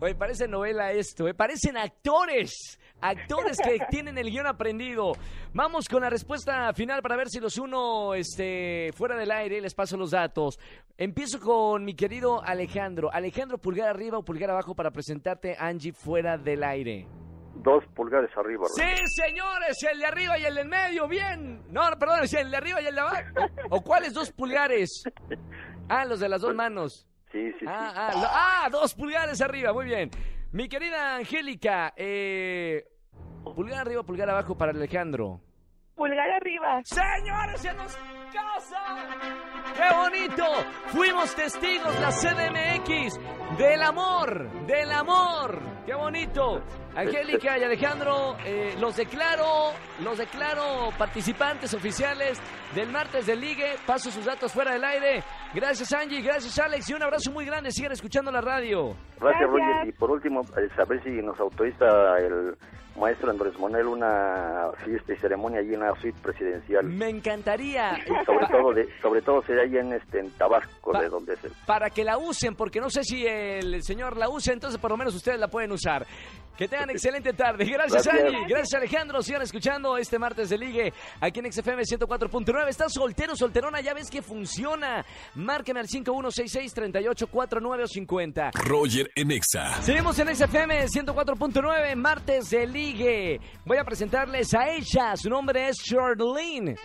Oye, 0.00 0.14
parece 0.14 0.46
novela 0.46 0.92
esto, 0.92 1.26
¿eh? 1.26 1.32
Parecen 1.34 1.76
actores. 1.76 2.78
Actores 3.02 3.58
que 3.62 3.78
tienen 3.90 4.16
el 4.16 4.30
guion 4.30 4.46
aprendido. 4.46 5.12
Vamos 5.52 5.88
con 5.88 6.02
la 6.02 6.08
respuesta 6.10 6.72
final 6.72 7.02
para 7.02 7.16
ver 7.16 7.28
si 7.28 7.40
los 7.40 7.58
uno 7.58 8.14
este, 8.14 8.90
fuera 8.94 9.16
del 9.16 9.30
aire. 9.32 9.60
Les 9.60 9.74
paso 9.74 9.96
los 9.96 10.12
datos. 10.12 10.58
Empiezo 10.96 11.40
con 11.40 11.84
mi 11.84 11.94
querido 11.94 12.42
Alejandro. 12.44 13.10
Alejandro, 13.12 13.58
pulgar 13.58 13.88
arriba 13.88 14.18
o 14.18 14.24
pulgar 14.24 14.50
abajo 14.50 14.74
para 14.74 14.90
presentarte 14.92 15.56
Angie 15.58 15.92
fuera 15.92 16.38
del 16.38 16.62
aire. 16.62 17.06
Dos 17.56 17.84
pulgares 17.94 18.30
arriba. 18.36 18.64
Sí, 18.74 19.06
señores, 19.22 19.76
el 19.92 19.98
de 19.98 20.06
arriba 20.06 20.38
y 20.38 20.44
el 20.44 20.54
del 20.54 20.68
medio, 20.68 21.06
bien. 21.06 21.62
No, 21.70 21.82
perdón, 21.98 22.20
el 22.22 22.50
de 22.50 22.56
arriba 22.56 22.80
y 22.80 22.86
el 22.86 22.94
de 22.94 23.00
abajo. 23.00 23.20
¿O 23.70 23.82
cuáles 23.82 24.14
dos 24.14 24.32
pulgares? 24.32 25.04
Ah, 25.88 26.04
los 26.04 26.20
de 26.20 26.28
las 26.28 26.40
dos 26.40 26.54
manos. 26.54 27.06
Sí, 27.30 27.50
sí, 27.52 27.58
sí. 27.60 27.66
Ah, 27.68 27.92
ah, 27.94 28.10
lo- 28.14 28.28
ah, 28.30 28.68
dos 28.70 28.94
pulgares 28.94 29.40
arriba, 29.40 29.72
muy 29.72 29.84
bien. 29.84 30.10
Mi 30.52 30.68
querida 30.68 31.16
Angélica, 31.16 31.92
eh, 31.96 32.84
pulgar 33.42 33.80
arriba, 33.80 34.02
pulgar 34.02 34.30
abajo 34.30 34.56
para 34.56 34.72
Alejandro. 34.72 35.40
Pulgar 35.94 36.30
arriba. 36.30 36.80
Señores, 36.84 37.60
se 37.60 37.72
nos 37.74 37.96
casa. 38.32 38.82
¡Qué 39.76 39.94
bonito! 39.94 40.44
Fuimos 40.86 41.34
testigos, 41.34 42.00
la 42.00 42.10
CDMX, 42.10 43.18
del 43.58 43.82
amor, 43.82 44.50
del 44.66 44.90
amor. 44.90 45.60
¡Qué 45.86 45.94
bonito! 45.94 46.62
Angélica 46.94 47.58
y 47.58 47.62
Alejandro, 47.62 48.36
eh, 48.44 48.74
los 48.78 48.96
declaro, 48.96 49.72
los 50.02 50.18
declaro 50.18 50.90
participantes 50.98 51.72
oficiales 51.74 52.38
del 52.74 52.90
martes 52.90 53.26
de 53.26 53.34
Ligue. 53.36 53.76
Paso 53.86 54.10
sus 54.10 54.24
datos 54.24 54.52
fuera 54.52 54.72
del 54.72 54.84
aire. 54.84 55.22
Gracias 55.54 55.92
Angie, 55.92 56.20
gracias 56.20 56.58
Alex 56.58 56.90
y 56.90 56.94
un 56.94 57.02
abrazo 57.02 57.30
muy 57.32 57.46
grande. 57.46 57.70
Sigan 57.70 57.92
escuchando 57.92 58.30
la 58.30 58.42
radio. 58.42 58.94
Gracias, 59.18 59.20
Gracias. 59.20 59.50
Roger. 59.50 59.88
Y 59.88 59.92
por 59.92 60.10
último, 60.10 60.42
eh, 60.42 60.68
saber 60.76 61.02
si 61.02 61.10
nos 61.22 61.38
autoriza 61.40 62.18
el 62.18 62.56
maestro 62.96 63.30
Andrés 63.30 63.58
Manuel 63.58 63.86
una 63.86 64.70
fiesta 64.84 65.12
y 65.12 65.16
ceremonia 65.16 65.60
allí 65.60 65.74
en 65.74 65.80
la 65.80 65.94
suite 66.00 66.18
presidencial. 66.22 66.84
Me 66.84 67.08
encantaría. 67.08 67.98
Y 68.06 68.24
sobre 68.24 68.46
todo, 68.46 68.72
de, 68.74 68.88
sobre 69.00 69.22
todo 69.22 69.42
sería 69.42 69.62
allí 69.62 69.78
en, 69.78 69.92
este, 69.94 70.20
en 70.20 70.30
Tabasco, 70.32 70.92
Pa- 70.92 71.00
de 71.02 71.08
donde 71.08 71.34
es 71.34 71.44
el... 71.44 71.52
para 71.66 71.90
que 71.90 72.04
la 72.04 72.18
usen, 72.18 72.54
porque 72.54 72.80
no 72.80 72.90
sé 72.90 73.02
si 73.04 73.26
el 73.26 73.82
señor 73.82 74.16
la 74.16 74.28
usa, 74.28 74.52
entonces 74.52 74.78
por 74.80 74.90
lo 74.90 74.96
menos 74.96 75.14
ustedes 75.14 75.38
la 75.38 75.48
pueden 75.48 75.72
usar. 75.72 76.06
Que 76.56 76.68
tengan 76.68 76.90
excelente 76.90 77.32
tarde. 77.32 77.64
Gracias, 77.64 78.04
Gracias. 78.04 78.34
Angie. 78.34 78.46
Gracias, 78.48 78.74
Alejandro. 78.74 79.22
Sigan 79.22 79.42
escuchando 79.42 79.96
este 79.96 80.18
martes 80.18 80.50
de 80.50 80.58
Ligue 80.58 80.92
aquí 81.20 81.40
en 81.40 81.52
XFM 81.52 81.82
104.9. 81.82 82.68
¿Estás 82.68 82.92
soltero, 82.92 83.34
solterona? 83.34 83.80
Ya 83.80 83.94
ves 83.94 84.10
que 84.10 84.22
funciona. 84.22 85.04
Márqueme 85.34 85.80
al 85.80 85.88
5166-3849 85.88 87.82
o 87.82 87.86
50. 87.86 88.50
Roger 88.54 89.10
en 89.14 89.30
Exa. 89.30 89.82
Seguimos 89.82 90.18
en 90.18 90.34
XFM 90.34 90.86
104.9, 90.86 91.96
martes 91.96 92.50
de 92.50 92.66
ligue. 92.66 93.40
Voy 93.64 93.78
a 93.78 93.84
presentarles 93.84 94.52
a 94.54 94.68
ella. 94.68 95.16
Su 95.16 95.30
nombre 95.30 95.68
es 95.68 95.76
Charlene. 95.78 96.76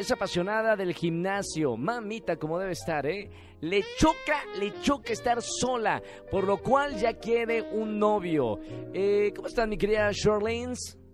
Es 0.00 0.10
apasionada 0.10 0.76
del 0.76 0.94
gimnasio. 0.94 1.76
Mamita, 1.76 2.36
como 2.36 2.58
debe 2.58 2.72
estar, 2.72 3.04
¿eh? 3.06 3.28
Le 3.60 3.82
choca, 3.98 4.42
le 4.58 4.72
choca 4.80 5.12
estar 5.12 5.42
sola, 5.42 6.02
por 6.30 6.44
lo 6.44 6.56
cual 6.56 6.96
ya 6.96 7.12
quiere 7.18 7.60
un 7.72 7.98
novio. 7.98 8.58
Eh, 8.94 9.30
¿Cómo 9.36 9.48
estás, 9.48 9.68
mi 9.68 9.76
querida 9.76 10.10
Charlene? 10.12 10.72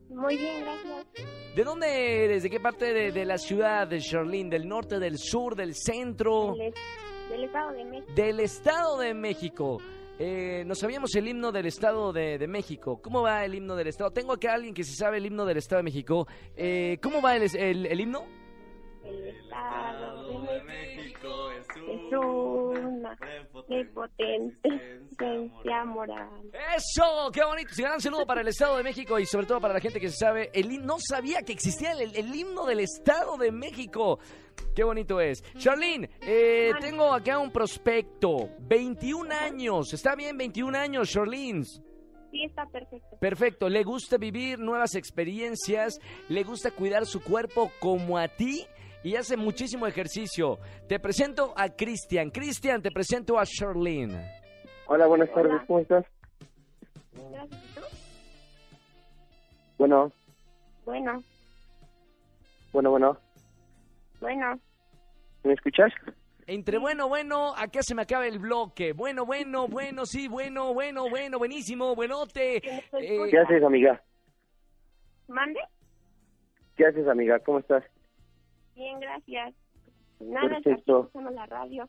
Muy 0.09 0.37
bien, 0.37 0.63
gracias. 0.63 1.07
¿De 1.57 1.65
dónde 1.65 2.25
eres? 2.27 2.45
¿De 2.45 2.51
qué 2.51 2.61
parte 2.61 2.93
de, 2.95 3.11
de 3.11 3.25
la 3.25 3.39
ciudad 3.39 3.89
de 3.89 3.99
Charlene? 3.99 4.51
¿Del 4.51 4.69
norte, 4.69 5.01
del 5.01 5.19
sur, 5.19 5.57
del 5.57 5.75
centro? 5.75 6.55
Del, 6.57 6.73
del 7.31 7.45
Estado 7.45 7.73
de 7.73 7.85
México. 7.85 8.13
Del 8.15 8.41
Estado 8.41 8.99
de 8.99 9.15
México. 9.15 9.79
Eh, 10.21 10.63
no 10.65 10.77
sabíamos 10.77 11.13
el 11.17 11.27
himno 11.27 11.51
del 11.51 11.67
Estado 11.67 12.13
de, 12.13 12.39
de 12.39 12.47
México. 12.47 13.01
¿Cómo 13.03 13.21
va 13.23 13.45
el 13.45 13.57
himno 13.57 13.75
del 13.75 13.89
Estado? 13.89 14.13
Tengo 14.13 14.33
acá 14.35 14.53
a 14.53 14.55
alguien 14.55 14.73
que 14.75 14.85
se 14.85 14.95
sabe 14.95 15.17
el 15.17 15.27
himno 15.27 15.45
del 15.45 15.57
Estado 15.57 15.81
de 15.81 15.85
México. 15.85 16.29
Eh, 16.57 16.99
¿Cómo 17.03 17.21
va 17.21 17.35
el, 17.35 17.43
el- 17.57 17.87
el 17.87 18.01
himno? 18.01 18.36
El 19.07 19.29
Estado 19.29 20.43
de 20.43 20.63
México 20.65 21.51
es 21.51 21.67
una 22.13 23.17
prepotente 23.17 24.69
esencia 25.13 25.85
moral. 25.85 26.29
¡Eso! 26.77 27.31
¡Qué 27.33 27.45
bonito! 27.45 27.71
Un 27.79 27.85
gran 27.85 28.01
saludo 28.01 28.27
para 28.27 28.41
el 28.41 28.49
Estado 28.49 28.77
de 28.77 28.83
México 28.83 29.19
y 29.19 29.27
sobre 29.27 29.47
todo 29.47 29.61
para 29.61 29.75
la 29.75 29.81
gente 29.81 30.01
que 30.01 30.09
se 30.09 30.17
sabe 30.17 30.51
el 30.53 30.73
himno. 30.73 30.87
No 30.87 30.97
sabía 30.99 31.43
que 31.43 31.53
existía 31.53 31.93
el, 31.93 32.17
el 32.17 32.35
himno 32.35 32.67
del 32.67 32.81
Estado 32.81 33.37
de 33.37 33.53
México. 33.53 34.19
¡Qué 34.75 34.83
bonito 34.83 35.21
es! 35.21 35.43
Charlene, 35.57 36.11
eh, 36.23 36.73
tengo 36.81 37.13
acá 37.13 37.39
un 37.39 37.51
prospecto. 37.51 38.51
21 38.61 39.33
años. 39.33 39.93
¿Está 39.93 40.15
bien? 40.15 40.37
21 40.37 40.77
años, 40.77 41.11
Charlene. 41.11 41.65
Sí, 41.65 42.45
está 42.45 42.67
perfecto. 42.67 43.17
Perfecto, 43.21 43.69
le 43.69 43.83
gusta 43.85 44.19
vivir 44.19 44.59
nuevas 44.59 44.95
experiencias, 44.95 45.99
le 46.29 46.43
gusta 46.43 46.71
cuidar 46.71 47.07
su 47.07 47.23
cuerpo 47.23 47.71
como 47.79 48.19
a 48.19 48.29
ti 48.29 48.67
y 49.07 49.15
hace 49.15 49.37
muchísimo 49.37 49.87
ejercicio. 49.87 50.59
Te 50.89 50.99
presento 50.99 51.55
a 51.57 51.69
Cristian. 51.69 52.31
Cristian, 52.31 52.83
te 52.83 52.91
presento 52.91 53.39
a 53.39 53.45
Charlene. 53.47 54.21
Hola, 54.89 55.07
buenas 55.07 55.31
tardes, 55.33 55.53
Hola. 55.53 55.65
¿cómo 55.69 55.79
estás? 55.79 56.05
Gracias. 57.31 57.61
Bueno, 59.79 60.11
Bueno, 60.85 61.23
bueno, 62.73 62.91
bueno, 62.91 63.19
bueno. 64.21 64.61
¿me 65.45 65.53
escuchas? 65.53 65.93
Entre 66.49 66.79
bueno, 66.79 67.07
bueno, 67.09 67.55
acá 67.57 67.85
se 67.85 67.95
me 67.95 68.03
acaba 68.03 68.27
el 68.27 68.41
bloque. 68.41 68.93
Bueno, 68.93 69.25
bueno, 69.25 69.69
bueno, 69.69 70.05
sí, 70.05 70.27
bueno, 70.27 70.75
bueno, 70.75 71.09
bueno, 71.09 71.39
buenísimo, 71.39 71.95
buenote. 71.95 72.57
Eh, 72.57 73.29
¿Qué 73.31 73.39
haces, 73.39 73.63
amiga? 73.63 74.03
¿Mande? 75.29 75.61
¿Qué 76.77 76.87
haces, 76.87 77.07
amiga? 77.07 77.39
¿Cómo 77.39 77.61
estás? 77.61 77.85
Bien, 78.77 79.01
gracias. 79.01 79.55
Pues 80.19 80.31
Nada, 80.31 80.49
Perfecto. 80.61 81.11
aquí 81.15 81.35
la 81.35 81.47
radio. 81.47 81.89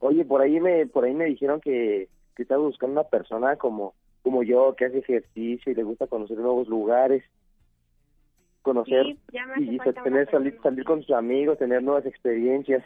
Oye, 0.00 0.24
por 0.24 0.40
ahí 0.40 0.58
me, 0.58 0.86
por 0.86 1.04
ahí 1.04 1.14
me 1.14 1.26
dijeron 1.26 1.60
que, 1.60 2.08
que 2.34 2.42
estaba 2.42 2.62
buscando 2.62 3.00
una 3.00 3.08
persona 3.08 3.56
como, 3.56 3.94
como 4.22 4.42
yo, 4.42 4.74
que 4.74 4.86
hace 4.86 4.98
ejercicio 4.98 5.70
y 5.70 5.74
le 5.74 5.82
gusta 5.82 6.06
conocer 6.06 6.38
nuevos 6.38 6.68
lugares, 6.68 7.22
conocer 8.62 9.04
Sí, 9.04 9.18
y 9.58 9.78
tener, 9.78 10.30
salir, 10.30 10.58
salir 10.62 10.84
con 10.84 11.02
sus 11.02 11.14
amigos, 11.14 11.58
tener 11.58 11.82
nuevas 11.82 12.06
experiencias. 12.06 12.82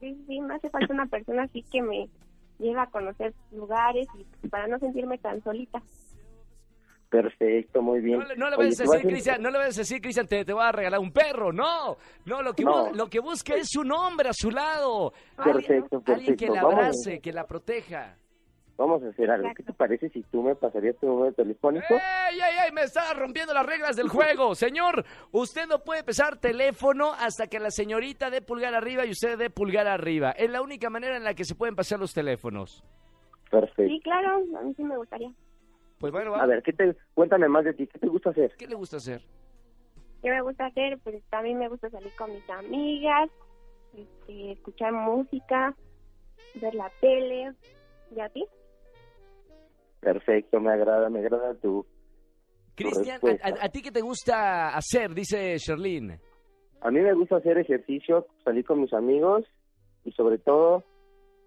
Sí, 0.00 0.22
sí, 0.26 0.40
me 0.40 0.54
hace 0.54 0.68
falta 0.68 0.92
una 0.92 1.06
persona 1.06 1.44
así 1.44 1.62
que 1.62 1.80
me 1.80 2.08
lleve 2.58 2.80
a 2.80 2.86
conocer 2.86 3.32
lugares 3.50 4.06
y 4.42 4.48
para 4.48 4.66
no 4.66 4.78
sentirme 4.78 5.16
tan 5.16 5.42
solita. 5.42 5.82
Perfecto, 7.22 7.80
muy 7.80 8.00
bien. 8.00 8.18
No 8.18 8.24
le, 8.26 8.36
no 8.36 8.50
le 8.50 8.56
Oye, 8.56 8.64
vayas 8.70 8.80
a 8.80 8.82
decir, 8.92 9.08
Cristian, 9.08 9.40
no 9.42 9.50
le 9.50 9.58
vayas 9.58 9.76
a 9.76 9.80
decir, 9.82 10.00
Cristian, 10.00 10.26
te, 10.26 10.44
te 10.44 10.52
voy 10.52 10.64
a 10.64 10.72
regalar 10.72 10.98
un 10.98 11.12
perro. 11.12 11.52
No, 11.52 11.96
no, 12.24 12.42
lo 12.42 12.52
que, 12.54 12.64
No. 12.64 12.88
bu- 12.88 12.94
lo 12.94 13.06
que 13.08 13.20
busca 13.20 13.54
es 13.54 13.76
un 13.76 13.92
hombre 13.92 14.30
a 14.30 14.32
su 14.32 14.50
lado. 14.50 15.12
Perfecto, 15.36 16.02
Alguien 16.06 16.34
que 16.36 16.46
perfecto. 16.46 16.54
la 16.56 16.62
Vamos 16.62 16.74
a- 16.74 16.78
abrace, 16.78 17.20
que 17.20 17.32
la 17.32 17.46
proteja. 17.46 18.16
Vamos 18.76 19.00
a 19.04 19.08
hacer 19.10 19.30
algo. 19.30 19.48
¿Qué 19.56 19.62
te 19.62 19.72
parece 19.72 20.08
si 20.08 20.22
tú 20.24 20.42
me 20.42 20.56
pasarías 20.56 20.96
tu 20.96 21.06
número 21.06 21.32
telefónico? 21.32 21.94
¡Ey, 21.94 22.34
ey, 22.40 22.56
ey! 22.66 22.72
Me 22.72 22.82
está 22.82 23.14
rompiendo 23.14 23.54
las 23.54 23.64
reglas 23.64 23.94
del 23.94 24.08
juego. 24.08 24.54
Señor, 24.56 25.04
usted 25.30 25.66
no 25.68 25.78
puede 25.84 26.02
pesar 26.02 26.38
teléfono 26.38 27.12
hasta 27.12 27.46
que 27.46 27.60
la 27.60 27.70
señorita 27.70 28.28
dé 28.30 28.42
pulgar 28.42 28.74
arriba 28.74 29.06
y 29.06 29.12
usted 29.12 29.38
dé 29.38 29.50
pulgar 29.50 29.86
arriba. 29.86 30.32
Es 30.32 30.50
la 30.50 30.60
única 30.62 30.90
manera 30.90 31.16
en 31.16 31.22
la 31.22 31.34
que 31.34 31.44
se 31.44 31.54
pueden 31.54 31.76
pasar 31.76 32.00
los 32.00 32.12
teléfonos. 32.12 32.82
Perfecto. 33.48 33.84
Sí, 33.86 34.00
claro, 34.02 34.42
a 34.58 34.62
mí 34.62 34.74
sí 34.76 34.82
me 34.82 34.96
gustaría. 34.96 35.30
Pues 36.04 36.12
bueno, 36.12 36.32
va. 36.32 36.42
A 36.42 36.46
ver, 36.46 36.62
¿qué 36.62 36.74
te, 36.74 36.94
cuéntame 37.14 37.48
más 37.48 37.64
de 37.64 37.72
ti. 37.72 37.86
¿Qué 37.86 37.98
te 37.98 38.06
gusta 38.08 38.28
hacer? 38.28 38.52
¿Qué 38.58 38.66
le 38.66 38.74
gusta 38.74 38.98
hacer? 38.98 39.22
¿Qué 40.20 40.28
me 40.28 40.42
gusta 40.42 40.66
hacer? 40.66 40.98
Pues 41.02 41.24
también 41.30 41.56
me 41.56 41.66
gusta 41.66 41.88
salir 41.88 42.12
con 42.12 42.30
mis 42.34 42.50
amigas, 42.50 43.30
este, 43.96 44.52
escuchar 44.52 44.92
música, 44.92 45.74
ver 46.56 46.74
la 46.74 46.92
tele. 47.00 47.54
¿Y 48.14 48.20
a 48.20 48.28
ti? 48.28 48.44
Perfecto, 50.00 50.60
me 50.60 50.72
agrada, 50.74 51.08
me 51.08 51.20
agrada 51.20 51.54
tu... 51.54 51.86
Cristian, 52.74 53.18
a, 53.42 53.48
a- 53.48 53.64
a 53.64 53.68
ti 53.70 53.80
qué 53.80 53.90
te 53.90 54.02
gusta 54.02 54.76
hacer? 54.76 55.14
Dice 55.14 55.56
Sherlyn. 55.56 56.20
A 56.82 56.90
mí 56.90 57.00
me 57.00 57.14
gusta 57.14 57.36
hacer 57.36 57.56
ejercicio, 57.56 58.26
salir 58.44 58.66
con 58.66 58.82
mis 58.82 58.92
amigos 58.92 59.46
y 60.04 60.12
sobre 60.12 60.36
todo 60.36 60.84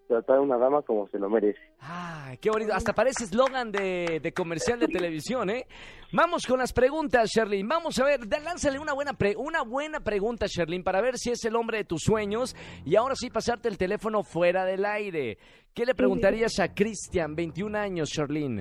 tratar 0.08 0.38
a 0.38 0.42
una 0.42 0.58
dama 0.58 0.82
como 0.82 1.08
se 1.10 1.20
lo 1.20 1.30
merece. 1.30 1.60
¡Ay, 1.80 2.38
qué 2.38 2.50
bonito! 2.50 2.74
Hasta 2.74 2.94
parece 2.94 3.26
eslogan 3.26 3.72
de, 3.72 4.20
de 4.22 4.32
comercial 4.34 4.80
de 4.80 4.88
televisión, 4.88 5.50
¿eh? 5.50 5.68
Vamos 6.14 6.46
con 6.48 6.60
las 6.60 6.72
preguntas, 6.74 7.30
Sherlyn. 7.30 7.68
Vamos 7.68 8.00
a 8.00 8.06
ver, 8.06 8.28
da- 8.28 8.40
lánzale 8.40 8.80
una 8.80 8.94
buena, 8.94 9.14
pre- 9.14 9.36
una 9.38 9.64
buena 9.64 10.00
pregunta, 10.00 10.46
Sherlyn, 10.48 10.84
para 10.84 11.02
ver 11.02 11.18
si 11.18 11.32
es 11.32 11.44
el 11.46 11.56
hombre 11.56 11.80
de 11.80 11.84
tus 11.84 12.02
sueños. 12.04 12.56
Y 12.86 12.96
ahora 12.96 13.16
sí, 13.16 13.30
pasarte 13.30 13.68
el 13.68 13.78
teléfono 13.78 14.24
fuera 14.24 14.64
del 14.66 14.86
aire. 14.86 15.38
¿Qué 15.74 15.86
le 15.86 15.94
preguntarías 15.94 16.60
a 16.60 16.74
Cristian, 16.74 17.36
21 17.36 17.78
años, 17.78 18.10
Sherlyn? 18.10 18.60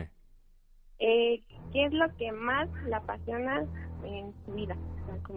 Eh, 0.99 1.43
¿Qué 1.73 1.85
es 1.85 1.93
lo 1.93 2.07
que 2.17 2.33
más 2.33 2.69
le 2.89 2.95
apasiona 2.95 3.65
en 4.05 4.33
su 4.45 4.53
vida? 4.53 4.77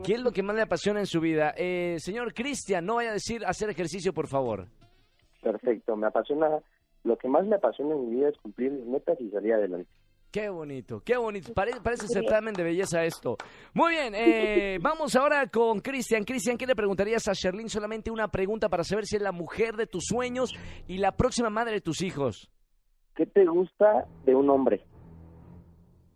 ¿Qué 0.03 0.13
es 0.13 0.21
lo 0.21 0.31
que 0.31 0.41
más 0.43 0.55
le 0.55 0.61
apasiona 0.63 0.99
en 0.99 1.05
su 1.05 1.19
vida? 1.19 1.53
Eh, 1.57 1.97
señor 1.99 2.33
Cristian, 2.33 2.85
no 2.85 2.95
vaya 2.95 3.11
a 3.11 3.13
decir 3.13 3.45
hacer 3.45 3.69
ejercicio, 3.69 4.13
por 4.13 4.27
favor. 4.27 4.67
Perfecto, 5.41 5.95
me 5.95 6.07
apasiona, 6.07 6.59
lo 7.03 7.17
que 7.17 7.27
más 7.27 7.45
me 7.45 7.55
apasiona 7.55 7.95
en 7.95 8.09
mi 8.09 8.15
vida 8.17 8.29
es 8.29 8.37
cumplir 8.37 8.71
mis 8.71 8.85
metas 8.85 9.19
y 9.21 9.29
salir 9.29 9.53
adelante. 9.53 9.89
Qué 10.31 10.47
bonito, 10.49 11.01
qué 11.03 11.17
bonito. 11.17 11.53
Pare- 11.55 11.81
parece 11.83 12.05
certamen 12.07 12.53
de 12.53 12.61
belleza 12.63 13.03
esto. 13.03 13.35
Muy 13.73 13.93
bien, 13.93 14.13
eh, 14.15 14.77
vamos 14.81 15.15
ahora 15.15 15.47
con 15.47 15.79
Cristian. 15.79 16.23
Cristian, 16.23 16.55
¿qué 16.55 16.67
le 16.67 16.75
preguntarías 16.75 17.27
a 17.27 17.33
Sherlyn? 17.33 17.67
Solamente 17.67 18.11
una 18.11 18.27
pregunta 18.27 18.69
para 18.69 18.83
saber 18.83 19.05
si 19.05 19.15
es 19.15 19.21
la 19.23 19.31
mujer 19.31 19.75
de 19.75 19.87
tus 19.87 20.03
sueños 20.05 20.53
y 20.87 20.97
la 20.99 21.13
próxima 21.13 21.49
madre 21.49 21.73
de 21.75 21.81
tus 21.81 22.03
hijos. 22.03 22.51
¿Qué 23.15 23.25
te 23.25 23.43
gusta 23.45 24.05
de 24.25 24.35
un 24.35 24.49
hombre? 24.51 24.85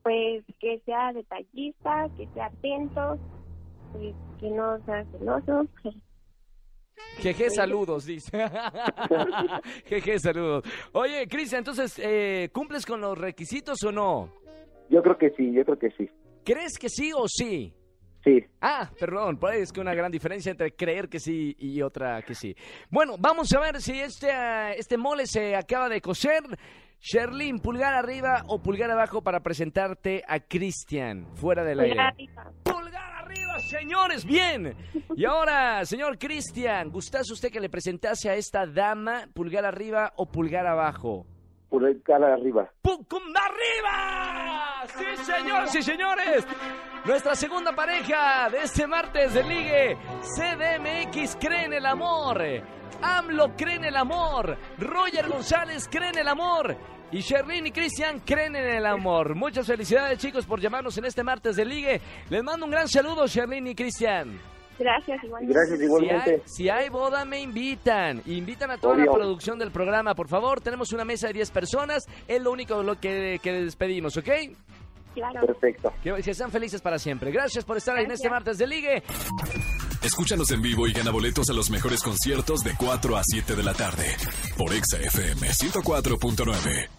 Pues 0.04 0.44
que 0.60 0.80
sea 0.86 1.12
detallista, 1.14 2.08
que 2.16 2.28
sea 2.36 2.48
atento, 2.48 3.18
que 4.40 4.50
no 4.52 4.78
sea 4.86 5.06
celoso. 5.06 5.66
Jeje, 7.18 7.50
saludos, 7.50 8.06
dice. 8.06 8.32
Jeje, 9.86 10.20
saludos. 10.20 10.64
Oye, 10.94 11.28
Cristian, 11.28 11.60
entonces, 11.60 12.00
eh, 12.00 12.50
¿cumples 12.52 12.86
con 12.86 13.00
los 13.02 13.18
requisitos 13.18 13.82
o 13.84 13.92
no? 13.92 14.30
Yo 14.90 15.02
creo 15.02 15.18
que 15.18 15.30
sí, 15.32 15.52
yo 15.54 15.64
creo 15.64 15.80
que 15.80 15.92
sí. 15.92 16.10
¿Crees 16.44 16.78
que 16.78 16.90
sí 16.90 17.12
o 17.16 17.28
sí? 17.28 17.74
Sí. 18.24 18.44
Ah, 18.62 18.90
perdón, 19.00 19.38
pues 19.38 19.58
es 19.58 19.72
que 19.72 19.82
una 19.82 19.94
gran 19.94 20.12
diferencia 20.12 20.52
entre 20.52 20.74
creer 20.74 21.10
que 21.10 21.20
sí 21.20 21.56
y 21.60 21.82
otra 21.82 22.22
que 22.22 22.36
sí. 22.36 22.56
Bueno, 22.90 23.16
vamos 23.20 23.52
a 23.54 23.60
ver 23.60 23.82
si 23.82 24.00
este, 24.00 24.32
ah, 24.32 24.74
este 24.74 24.98
mole 24.98 25.26
se 25.28 25.56
acaba 25.56 25.90
de 25.90 26.02
cocer. 26.02 26.42
Sherlyn, 27.00 27.60
pulgar 27.60 27.94
arriba 27.94 28.44
o 28.48 28.62
pulgar 28.62 28.90
abajo 28.90 29.22
para 29.22 29.42
presentarte 29.42 30.24
a 30.26 30.40
Cristian, 30.40 31.28
fuera 31.36 31.64
del 31.66 31.82
aire. 31.82 31.96
Pulgar 31.96 32.14
arriba. 32.14 32.54
Pulgar 33.34 33.50
arriba, 33.50 33.60
señores, 33.60 34.26
bien. 34.26 34.76
Y 35.16 35.26
ahora, 35.26 35.86
señor 35.86 36.18
Cristian, 36.18 36.90
¿gustase 36.90 37.34
usted 37.34 37.52
que 37.52 37.60
le 37.60 37.70
presentase 37.70 38.30
a 38.30 38.36
esta 38.36 38.66
dama 38.66 39.28
pulgar 39.34 39.66
arriba 39.66 40.14
o 40.16 40.26
pulgar 40.26 40.66
abajo? 40.66 41.26
Cara 42.06 42.34
arriba. 42.34 42.70
¡Pum 42.84 43.04
arriba! 43.36 44.86
¡Sí, 44.86 45.24
señores 45.24 45.74
y 45.74 45.82
señores! 45.82 46.46
Nuestra 47.04 47.34
segunda 47.36 47.74
pareja 47.74 48.48
de 48.52 48.60
este 48.62 48.86
martes 48.86 49.34
de 49.34 49.44
Ligue. 49.44 49.98
CDMX 50.22 51.36
cree 51.40 51.66
en 51.66 51.74
el 51.74 51.86
amor. 51.88 52.40
AMLO 53.02 53.56
cree 53.56 53.76
en 53.78 53.86
el 53.86 53.96
amor. 53.96 54.56
Roger 54.78 55.28
González 55.28 55.90
cree 55.92 56.10
en 56.10 56.20
el 56.20 56.28
amor. 56.28 56.78
Y 57.14 57.20
Sherlyn 57.22 57.68
y 57.68 57.72
Cristian 57.72 58.20
creen 58.26 58.56
en 58.56 58.66
el 58.66 58.86
amor. 58.86 59.36
Muchas 59.36 59.68
felicidades, 59.68 60.18
chicos, 60.20 60.46
por 60.46 60.60
llamarnos 60.60 60.98
en 60.98 61.06
este 61.06 61.24
martes 61.24 61.56
de 61.56 61.64
Ligue. 61.64 62.02
Les 62.30 62.44
mando 62.44 62.66
un 62.66 62.72
gran 62.72 62.88
saludo, 62.88 63.28
Sherlyn 63.28 63.68
y 63.68 63.76
Cristian. 63.76 64.40
Gracias, 64.80 65.24
igualmente. 65.24 65.54
Gracias 65.54 65.78
Si 65.78 65.84
hay, 65.84 65.86
igualmente. 65.86 66.42
si 66.48 66.70
hay 66.70 66.90
boda, 66.90 67.24
me 67.26 67.40
invitan. 67.40 68.24
Invitan 68.26 68.72
a 68.72 68.78
toda 68.80 68.98
la 68.98 69.12
producción 69.12 69.60
del 69.60 69.70
programa, 69.72 70.16
por 70.16 70.28
favor. 70.28 70.60
Tenemos 70.62 70.92
una 70.92 71.06
mesa 71.06 71.28
de 71.28 71.34
10 71.34 71.52
personas. 71.52 72.04
Es 72.28 72.42
lo 72.42 72.52
único 72.52 72.82
lo 72.82 73.00
que, 73.00 73.40
que 73.44 73.54
despedimos, 73.54 74.18
¿ok? 74.18 74.30
Claro. 75.14 75.46
Perfecto. 75.46 75.94
Que, 76.02 76.12
que 76.16 76.34
sean 76.34 76.50
felices 76.50 76.82
para 76.82 76.98
siempre. 76.98 77.32
Gracias 77.32 77.64
por 77.64 77.78
estar 77.78 77.96
en 78.00 78.10
este 78.10 78.28
Gracias. 78.28 78.32
martes 78.32 78.58
de 78.58 78.66
Ligue. 78.66 79.04
Escúchanos 80.02 80.50
en 80.50 80.62
vivo 80.64 80.88
y 80.88 80.94
gana 80.94 81.12
boletos 81.12 81.48
a 81.52 81.54
los 81.54 81.70
mejores 81.70 82.02
conciertos 82.02 82.62
de 82.62 82.72
4 82.76 83.16
a 83.16 83.22
7 83.24 83.56
de 83.56 83.64
la 83.64 83.76
tarde 83.76 84.08
por 84.58 84.74
Exa 84.74 84.98
FM 84.98 85.48
104.9. 85.50 86.90